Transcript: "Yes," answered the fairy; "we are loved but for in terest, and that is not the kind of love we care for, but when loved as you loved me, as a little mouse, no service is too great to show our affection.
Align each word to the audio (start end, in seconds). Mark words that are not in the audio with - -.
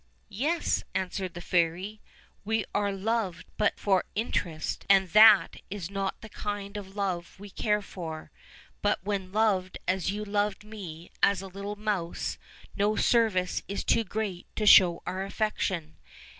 "Yes," 0.29 0.83
answered 0.95 1.35
the 1.35 1.41
fairy; 1.45 2.01
"we 2.43 2.65
are 2.73 2.91
loved 2.91 3.45
but 3.57 3.79
for 3.79 4.03
in 4.15 4.31
terest, 4.31 4.83
and 4.89 5.09
that 5.09 5.57
is 5.69 5.91
not 5.91 6.21
the 6.21 6.27
kind 6.29 6.75
of 6.75 6.95
love 6.95 7.39
we 7.39 7.51
care 7.51 7.83
for, 7.83 8.31
but 8.81 8.97
when 9.03 9.31
loved 9.31 9.77
as 9.87 10.11
you 10.11 10.25
loved 10.25 10.63
me, 10.63 11.11
as 11.21 11.43
a 11.43 11.47
little 11.47 11.75
mouse, 11.75 12.39
no 12.75 12.95
service 12.95 13.61
is 13.67 13.83
too 13.83 14.03
great 14.03 14.47
to 14.55 14.65
show 14.65 15.03
our 15.05 15.23
affection. 15.23 15.97